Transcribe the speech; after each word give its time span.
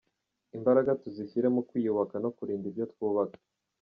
Imbaraga 0.57 0.97
tuzishyire 1.01 1.47
mu 1.55 1.61
kwiyubaka 1.67 2.15
no 2.23 2.29
kurinda 2.35 2.65
ibyo 2.69 2.85
twubaka.” 2.91 3.37